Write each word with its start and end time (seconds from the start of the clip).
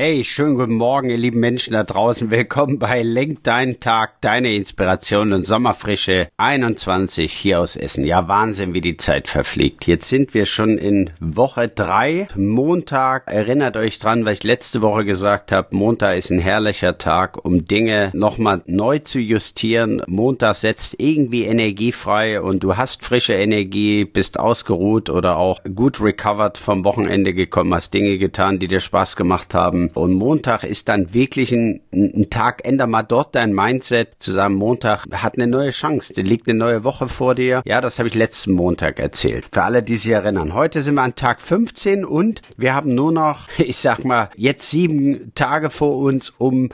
Hey, 0.00 0.22
schönen 0.22 0.54
guten 0.54 0.76
Morgen, 0.76 1.10
ihr 1.10 1.16
lieben 1.16 1.40
Menschen 1.40 1.72
da 1.72 1.82
draußen. 1.82 2.30
Willkommen 2.30 2.78
bei 2.78 3.02
Lenk 3.02 3.42
deinen 3.42 3.80
Tag, 3.80 4.20
deine 4.20 4.54
Inspiration 4.54 5.32
und 5.32 5.42
Sommerfrische 5.42 6.28
21 6.36 7.32
hier 7.32 7.58
aus 7.58 7.74
Essen. 7.74 8.06
Ja, 8.06 8.28
Wahnsinn, 8.28 8.74
wie 8.74 8.80
die 8.80 8.96
Zeit 8.96 9.26
verfliegt. 9.26 9.88
Jetzt 9.88 10.08
sind 10.08 10.34
wir 10.34 10.46
schon 10.46 10.78
in 10.78 11.10
Woche 11.18 11.66
drei, 11.66 12.28
Montag. 12.36 13.24
Erinnert 13.26 13.76
euch 13.76 13.98
dran, 13.98 14.24
was 14.24 14.34
ich 14.34 14.44
letzte 14.44 14.82
Woche 14.82 15.04
gesagt 15.04 15.50
habe. 15.50 15.74
Montag 15.74 16.16
ist 16.16 16.30
ein 16.30 16.38
herrlicher 16.38 16.96
Tag, 16.98 17.44
um 17.44 17.64
Dinge 17.64 18.12
nochmal 18.14 18.62
neu 18.66 19.00
zu 19.00 19.18
justieren. 19.18 20.00
Montag 20.06 20.54
setzt 20.54 20.94
irgendwie 20.98 21.42
Energie 21.42 21.90
frei 21.90 22.40
und 22.40 22.62
du 22.62 22.76
hast 22.76 23.04
frische 23.04 23.34
Energie, 23.34 24.04
bist 24.04 24.38
ausgeruht 24.38 25.10
oder 25.10 25.38
auch 25.38 25.60
gut 25.74 26.00
recovered 26.00 26.56
vom 26.56 26.84
Wochenende 26.84 27.34
gekommen, 27.34 27.74
hast 27.74 27.92
Dinge 27.92 28.16
getan, 28.18 28.60
die 28.60 28.68
dir 28.68 28.78
Spaß 28.78 29.16
gemacht 29.16 29.54
haben 29.54 29.87
und 29.94 30.12
Montag 30.12 30.64
ist 30.64 30.88
dann 30.88 31.14
wirklich 31.14 31.52
ein, 31.52 31.80
ein 31.92 32.28
Tag, 32.30 32.64
änder 32.64 32.86
mal 32.86 33.02
dort 33.02 33.34
dein 33.34 33.52
Mindset, 33.52 34.16
zu 34.18 34.32
sagen, 34.32 34.54
Montag 34.54 35.06
hat 35.12 35.36
eine 35.36 35.46
neue 35.46 35.70
Chance, 35.70 36.12
da 36.14 36.22
liegt 36.22 36.48
eine 36.48 36.58
neue 36.58 36.84
Woche 36.84 37.08
vor 37.08 37.34
dir. 37.34 37.62
Ja, 37.64 37.80
das 37.80 37.98
habe 37.98 38.08
ich 38.08 38.14
letzten 38.14 38.52
Montag 38.52 38.98
erzählt. 38.98 39.46
Für 39.52 39.62
alle, 39.62 39.82
die 39.82 39.96
sich 39.96 40.12
erinnern. 40.12 40.54
Heute 40.54 40.82
sind 40.82 40.94
wir 40.94 41.02
an 41.02 41.14
Tag 41.14 41.40
15 41.40 42.04
und 42.04 42.42
wir 42.56 42.74
haben 42.74 42.94
nur 42.94 43.12
noch, 43.12 43.48
ich 43.58 43.76
sag 43.76 44.04
mal, 44.04 44.30
jetzt 44.36 44.70
sieben 44.70 45.32
Tage 45.34 45.70
vor 45.70 45.98
uns, 45.98 46.30
um 46.38 46.70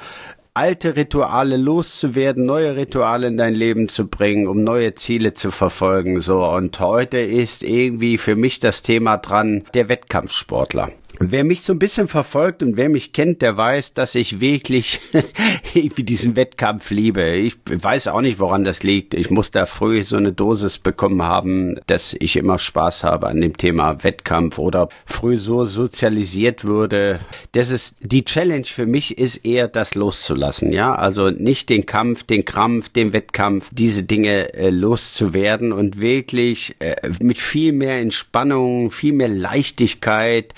alte 0.55 0.95
Rituale 0.95 1.57
loszuwerden, 1.57 2.47
neue 2.47 2.77
Rituale 2.77 3.27
in 3.27 3.37
dein 3.37 3.55
Leben 3.55 3.89
zu 3.89 4.07
bringen, 4.07 4.47
um 4.47 4.63
neue 4.63 4.95
Ziele 4.95 5.35
zu 5.35 5.51
verfolgen, 5.51 6.21
so. 6.21 6.45
Und 6.47 6.79
heute 6.79 7.19
ist 7.19 7.65
irgendwie 7.65 8.19
für 8.19 8.37
mich 8.37 8.61
das 8.61 8.83
Thema 8.83 9.17
dran, 9.19 9.65
der 9.75 9.89
Wettkampfsportler. 9.89 10.93
Wer 11.21 11.45
mich 11.45 11.63
so 11.63 11.73
ein 11.73 11.79
bisschen 11.79 12.09
verfolgt 12.09 12.63
und 12.63 12.77
wer 12.77 12.89
mich 12.89 13.13
kennt, 13.13 13.41
der 13.41 13.57
weiß, 13.57 13.95
dass 13.95 14.17
ich 14.17 14.41
wirklich 14.41 15.01
irgendwie 15.75 16.03
diesen 16.03 16.35
Wettkampf 16.35 16.91
liebe. 16.91 17.37
Ich 17.37 17.57
weiß 17.67 18.09
auch 18.09 18.21
nicht, 18.21 18.41
woran 18.41 18.65
das 18.65 18.83
liegt. 18.83 19.15
Ich 19.15 19.31
muss 19.31 19.53
da 19.53 19.67
früh 19.67 20.03
so 20.03 20.17
eine 20.17 20.33
Dosis 20.33 20.79
bekommen 20.79 21.23
haben, 21.23 21.79
dass 21.87 22.17
ich 22.19 22.37
immer 22.37 22.59
Spaß 22.59 23.05
habe 23.05 23.29
an 23.29 23.41
dem 23.41 23.57
Thema 23.57 24.03
Wettkampf 24.03 24.59
oder 24.59 24.89
früh 25.07 25.37
so 25.37 25.65
sozialisiert 25.65 26.65
wurde. 26.65 27.21
Das 27.53 27.71
ist 27.71 27.95
die 28.01 28.25
Challenge 28.25 28.65
für 28.65 28.87
mich 28.87 29.17
ist 29.19 29.45
eher 29.45 29.69
das 29.69 29.95
loszulassen, 29.95 30.73
ja? 30.73 30.95
Also 30.95 31.31
nicht 31.31 31.69
den 31.69 31.87
Kampf, 31.87 32.25
den 32.25 32.45
Krampf, 32.45 32.89
den 32.89 33.13
Wettkampf, 33.13 33.69
diese 33.73 34.03
Dinge 34.03 34.53
äh, 34.55 34.71
loszuwerden 34.71 35.73
und 35.73 36.01
wirklich 36.01 36.75
äh, 36.81 36.97
mit 37.21 37.39
viel 37.39 37.73
mehr 37.73 37.99
Entspannung, 37.99 38.91
viel 38.91 39.13
mehr 39.13 39.29
Leichtigkeit 39.29 40.55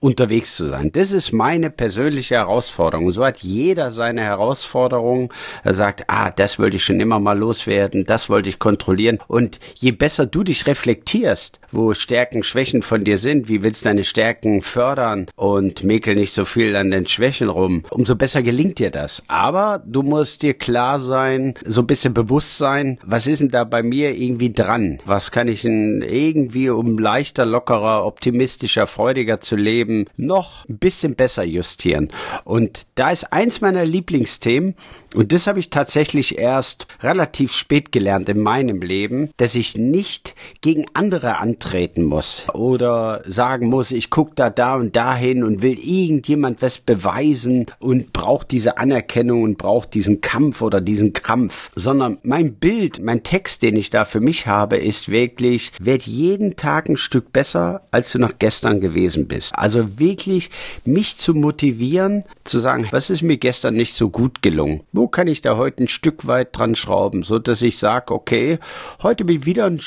unterwegs 0.00 0.56
zu 0.56 0.68
sein. 0.68 0.90
Das 0.92 1.12
ist 1.12 1.32
meine 1.32 1.70
persönliche 1.70 2.36
Herausforderung. 2.36 3.12
so 3.12 3.24
hat 3.24 3.38
jeder 3.38 3.92
seine 3.92 4.22
Herausforderung. 4.22 5.32
Er 5.64 5.74
sagt, 5.74 6.04
ah, 6.08 6.30
das 6.30 6.58
wollte 6.58 6.76
ich 6.76 6.84
schon 6.84 7.00
immer 7.00 7.20
mal 7.20 7.38
loswerden, 7.38 8.04
das 8.04 8.28
wollte 8.28 8.48
ich 8.48 8.58
kontrollieren. 8.58 9.18
Und 9.28 9.58
je 9.74 9.92
besser 9.92 10.26
du 10.26 10.44
dich 10.44 10.66
reflektierst, 10.66 11.60
wo 11.72 11.94
Stärken, 11.94 12.42
Schwächen 12.42 12.82
von 12.82 13.04
dir 13.04 13.18
sind, 13.18 13.48
wie 13.48 13.62
willst 13.62 13.84
du 13.84 13.88
deine 13.88 14.04
Stärken 14.04 14.62
fördern 14.62 15.26
und 15.36 15.84
mäkel 15.84 16.14
nicht 16.14 16.32
so 16.32 16.44
viel 16.44 16.74
an 16.76 16.90
den 16.90 17.06
Schwächen 17.06 17.48
rum, 17.48 17.84
umso 17.90 18.16
besser 18.16 18.42
gelingt 18.42 18.78
dir 18.78 18.90
das. 18.90 19.22
Aber 19.28 19.82
du 19.84 20.02
musst 20.02 20.42
dir 20.42 20.54
klar 20.54 21.00
sein, 21.00 21.54
so 21.64 21.82
ein 21.82 21.86
bisschen 21.86 22.14
bewusst 22.14 22.58
sein, 22.58 22.98
was 23.04 23.26
ist 23.26 23.40
denn 23.40 23.50
da 23.50 23.64
bei 23.64 23.82
mir 23.82 24.16
irgendwie 24.16 24.52
dran? 24.52 24.98
Was 25.04 25.30
kann 25.30 25.48
ich 25.48 25.62
denn 25.62 26.02
irgendwie, 26.02 26.70
um 26.70 26.98
leichter, 26.98 27.44
lockerer, 27.44 28.04
optimistischer, 28.06 28.86
freudiger 28.86 29.40
zu 29.40 29.56
leben, 29.56 29.85
Leben 29.86 30.06
noch 30.16 30.68
ein 30.68 30.78
bisschen 30.78 31.14
besser 31.14 31.44
justieren. 31.44 32.10
Und 32.44 32.86
da 32.96 33.10
ist 33.10 33.32
eins 33.32 33.60
meiner 33.60 33.84
Lieblingsthemen, 33.84 34.74
und 35.14 35.32
das 35.32 35.46
habe 35.46 35.60
ich 35.60 35.70
tatsächlich 35.70 36.38
erst 36.38 36.86
relativ 37.00 37.52
spät 37.52 37.90
gelernt 37.90 38.28
in 38.28 38.40
meinem 38.40 38.82
Leben, 38.82 39.30
dass 39.38 39.54
ich 39.54 39.76
nicht 39.76 40.34
gegen 40.60 40.84
andere 40.92 41.38
antreten 41.38 42.02
muss 42.02 42.46
oder 42.52 43.22
sagen 43.26 43.68
muss, 43.68 43.92
ich 43.92 44.10
gucke 44.10 44.32
da 44.34 44.50
da 44.50 44.74
und 44.74 44.94
dahin 44.94 45.42
und 45.42 45.62
will 45.62 45.78
irgendjemand 45.78 46.60
was 46.60 46.78
beweisen 46.78 47.66
und 47.78 48.12
braucht 48.12 48.50
diese 48.50 48.76
Anerkennung 48.76 49.42
und 49.42 49.56
braucht 49.56 49.94
diesen 49.94 50.20
Kampf 50.20 50.60
oder 50.60 50.82
diesen 50.82 51.14
Krampf, 51.14 51.70
sondern 51.74 52.18
mein 52.22 52.54
Bild, 52.54 53.00
mein 53.02 53.22
Text, 53.22 53.62
den 53.62 53.76
ich 53.76 53.88
da 53.88 54.04
für 54.04 54.20
mich 54.20 54.46
habe, 54.46 54.76
ist 54.76 55.08
wirklich, 55.08 55.72
werd 55.80 56.02
jeden 56.02 56.56
Tag 56.56 56.90
ein 56.90 56.98
Stück 56.98 57.32
besser, 57.32 57.82
als 57.90 58.12
du 58.12 58.18
noch 58.18 58.38
gestern 58.38 58.80
gewesen 58.82 59.28
bist. 59.28 59.52
Also 59.76 59.98
wirklich 59.98 60.50
mich 60.84 61.18
zu 61.18 61.34
motivieren, 61.34 62.24
zu 62.44 62.58
sagen, 62.60 62.88
was 62.92 63.10
ist 63.10 63.20
mir 63.20 63.36
gestern 63.36 63.74
nicht 63.74 63.92
so 63.92 64.08
gut 64.08 64.40
gelungen? 64.40 64.80
Wo 64.92 65.06
kann 65.06 65.28
ich 65.28 65.42
da 65.42 65.58
heute 65.58 65.84
ein 65.84 65.88
Stück 65.88 66.26
weit 66.26 66.56
dran 66.56 66.76
schrauben, 66.76 67.22
so 67.22 67.38
dass 67.38 67.60
ich 67.60 67.76
sage, 67.78 68.14
okay, 68.14 68.58
heute 69.02 69.26
bin 69.26 69.40
ich 69.40 69.46
wieder 69.46 69.66
ein 69.66 69.80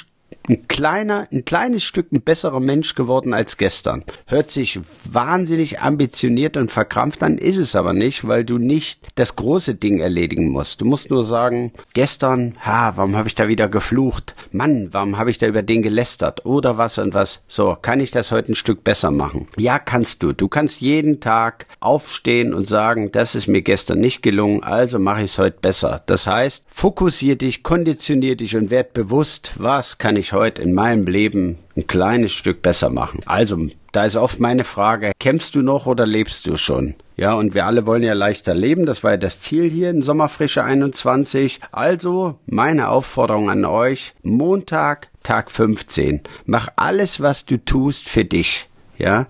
ein 0.50 0.68
kleiner, 0.68 1.28
ein 1.32 1.46
kleines 1.46 1.84
Stück 1.84 2.12
ein 2.12 2.22
besserer 2.22 2.60
Mensch 2.60 2.96
geworden 2.96 3.34
als 3.34 3.58
gestern. 3.58 4.04
Hört 4.26 4.50
sich 4.50 4.80
wahnsinnig 5.06 5.80
ambitioniert 5.80 6.58
und 6.58 6.72
verkrampft 6.72 7.22
an, 7.22 7.38
ist 7.38 7.58
es 7.58 7.76
aber 7.76 7.94
nicht, 7.94 8.28
weil 8.28 8.44
du 8.44 8.58
nicht 8.58 9.08
das 9.16 9.36
große 9.36 9.76
Ding 9.76 10.00
erledigen 10.00 10.50
musst. 10.50 10.82
Du 10.82 10.86
musst 10.86 11.12
nur 11.12 11.24
sagen, 11.24 11.72
gestern, 11.94 12.56
ha, 12.66 12.94
warum 12.96 13.16
habe 13.16 13.28
ich 13.28 13.36
da 13.36 13.48
wieder 13.48 13.70
geflucht? 13.70 14.36
Mann, 14.52 14.90
warum 14.92 15.18
habe 15.18 15.30
ich 15.30 15.38
da 15.38 15.46
über 15.46 15.62
den 15.62 15.84
gelästert? 15.84 16.46
Oder 16.46 16.78
was 16.78 16.98
und 16.98 17.14
was? 17.14 17.42
So, 17.48 17.78
kann 17.80 18.00
ich 18.00 18.10
das 18.10 18.32
heute 18.32 18.54
ein 18.54 18.56
Stück 18.56 18.84
besser 18.84 19.12
machen? 19.12 19.48
Ja, 19.58 19.78
kannst 19.78 20.24
du. 20.24 20.34
Du 20.34 20.48
kannst 20.48 20.82
jeden 20.82 21.20
Tag 21.20 21.68
aufstehen 21.80 22.54
und 22.56 22.68
sagen, 22.68 23.12
das 23.12 23.36
ist 23.36 23.48
mir 23.48 23.62
gestern 23.62 24.00
nicht 24.00 24.24
gelungen, 24.24 24.64
also 24.64 24.98
mache 24.98 25.20
ich 25.20 25.32
es 25.32 25.38
heute 25.38 25.60
besser. 25.62 26.02
Das 26.08 26.26
heißt, 26.26 26.66
fokussier 26.72 27.38
dich, 27.38 27.62
konditionier 27.62 28.36
dich 28.36 28.56
und 28.56 28.72
werd 28.72 28.94
bewusst, 28.94 29.52
was 29.58 30.00
kann 30.00 30.16
ich 30.16 30.34
heute 30.34 30.39
heute 30.40 30.62
in 30.62 30.74
meinem 30.74 31.06
Leben 31.06 31.58
ein 31.76 31.86
kleines 31.86 32.32
Stück 32.32 32.62
besser 32.62 32.90
machen. 32.90 33.22
Also, 33.26 33.68
da 33.92 34.06
ist 34.06 34.16
oft 34.16 34.40
meine 34.40 34.64
Frage, 34.64 35.12
kämpfst 35.20 35.54
du 35.56 35.62
noch 35.62 35.86
oder 35.86 36.06
lebst 36.06 36.48
du 36.48 36.56
schon? 36.58 36.96
Ja, 37.18 37.34
und 37.34 37.54
wir 37.54 37.66
alle 37.66 37.86
wollen 37.86 38.04
ja 38.04 38.14
leichter 38.14 38.54
leben. 38.54 38.86
Das 38.86 39.04
war 39.04 39.12
ja 39.12 39.18
das 39.18 39.42
Ziel 39.42 39.70
hier 39.70 39.90
in 39.90 40.02
Sommerfrische 40.02 40.64
21. 40.64 41.60
Also, 41.72 42.40
meine 42.46 42.88
Aufforderung 42.88 43.50
an 43.50 43.66
euch, 43.66 44.14
Montag, 44.24 45.10
Tag 45.24 45.52
15. 45.52 46.22
Mach 46.46 46.70
alles, 46.78 47.20
was 47.20 47.46
du 47.46 47.58
tust, 47.58 48.08
für 48.08 48.24
dich. 48.24 48.70
Ja. 48.98 49.28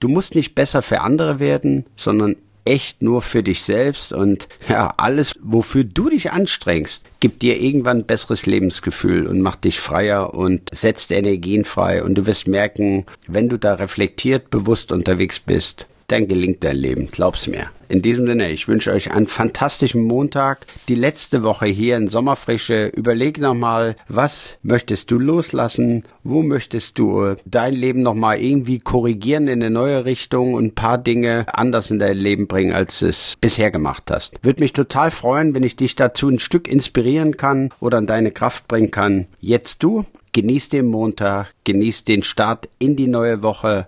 Du 0.00 0.08
musst 0.08 0.34
nicht 0.34 0.56
besser 0.56 0.82
für 0.82 1.00
andere 1.00 1.38
werden, 1.38 1.86
sondern 1.94 2.36
echt 2.64 3.02
nur 3.02 3.22
für 3.22 3.42
dich 3.42 3.62
selbst 3.62 4.12
und 4.12 4.48
ja, 4.68 4.92
alles, 4.96 5.34
wofür 5.42 5.84
du 5.84 6.08
dich 6.08 6.32
anstrengst, 6.32 7.02
gibt 7.20 7.42
dir 7.42 7.60
irgendwann 7.60 7.98
ein 7.98 8.06
besseres 8.06 8.46
Lebensgefühl 8.46 9.26
und 9.26 9.40
macht 9.40 9.64
dich 9.64 9.80
freier 9.80 10.34
und 10.34 10.70
setzt 10.74 11.10
Energien 11.10 11.64
frei. 11.64 12.02
Und 12.02 12.14
du 12.14 12.26
wirst 12.26 12.46
merken, 12.46 13.06
wenn 13.26 13.48
du 13.48 13.58
da 13.58 13.74
reflektiert 13.74 14.50
bewusst 14.50 14.92
unterwegs 14.92 15.38
bist, 15.38 15.86
dann 16.08 16.28
gelingt 16.28 16.64
dein 16.64 16.76
Leben, 16.76 17.08
glaub's 17.10 17.46
mir. 17.46 17.70
In 17.88 18.02
diesem 18.02 18.26
Sinne, 18.26 18.50
ich 18.50 18.66
wünsche 18.66 18.92
euch 18.92 19.10
einen 19.10 19.26
fantastischen 19.26 20.02
Montag. 20.02 20.66
Die 20.88 20.94
letzte 20.94 21.42
Woche 21.42 21.66
hier 21.66 21.96
in 21.96 22.08
Sommerfrische. 22.08 22.86
Überleg 22.86 23.38
nochmal, 23.38 23.96
was 24.08 24.56
möchtest 24.62 25.10
du 25.10 25.18
loslassen? 25.18 26.04
Wo 26.22 26.42
möchtest 26.42 26.98
du 26.98 27.34
dein 27.44 27.74
Leben 27.74 28.02
nochmal 28.02 28.40
irgendwie 28.40 28.78
korrigieren 28.78 29.48
in 29.48 29.62
eine 29.62 29.70
neue 29.70 30.04
Richtung 30.04 30.54
und 30.54 30.64
ein 30.64 30.74
paar 30.74 30.98
Dinge 30.98 31.46
anders 31.52 31.90
in 31.90 31.98
dein 31.98 32.16
Leben 32.16 32.46
bringen, 32.46 32.72
als 32.72 33.02
es 33.02 33.34
bisher 33.40 33.70
gemacht 33.70 34.04
hast? 34.10 34.32
Würde 34.42 34.62
mich 34.62 34.72
total 34.72 35.10
freuen, 35.10 35.54
wenn 35.54 35.62
ich 35.62 35.76
dich 35.76 35.94
dazu 35.94 36.28
ein 36.28 36.38
Stück 36.38 36.68
inspirieren 36.68 37.36
kann 37.36 37.70
oder 37.80 37.98
an 37.98 38.06
deine 38.06 38.30
Kraft 38.30 38.66
bringen 38.66 38.90
kann. 38.90 39.26
Jetzt 39.40 39.82
du, 39.82 40.06
genieß 40.32 40.70
den 40.70 40.86
Montag, 40.86 41.52
genieß 41.64 42.04
den 42.04 42.22
Start 42.22 42.68
in 42.78 42.96
die 42.96 43.08
neue 43.08 43.42
Woche 43.42 43.86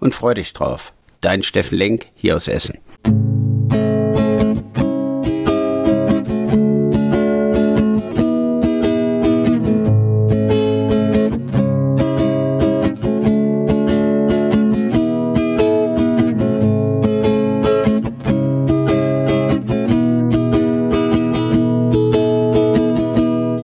und 0.00 0.14
freu 0.14 0.34
dich 0.34 0.52
drauf. 0.52 0.93
Dein 1.24 1.42
Steffen 1.42 1.78
Lenk 1.78 2.08
hier 2.16 2.36
aus 2.36 2.48
Essen. 2.48 2.80